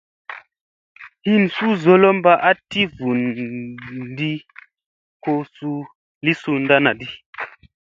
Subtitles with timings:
[1.27, 4.31] Hin suu zolomba a ti fundi
[5.23, 5.79] ko suu
[6.25, 7.07] li sundadi.